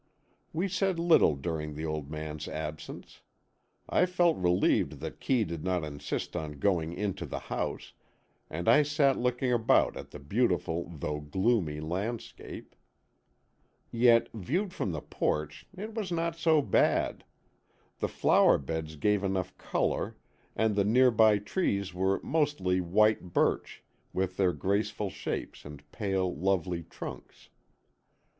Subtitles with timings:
[0.51, 3.21] We said little during the old man's absence.
[3.87, 7.93] I felt relieved that Kee did not insist on going into the house,
[8.49, 12.73] and I sat looking about at the beautiful though gloomy landscape.
[13.91, 17.23] Yet, viewed from the porch, it was not so bad.
[17.99, 20.17] The flower beds gave enough colour,
[20.55, 23.83] and the near by trees were mostly white birch,
[24.13, 27.49] with their graceful shapes and pale, lovely trunks.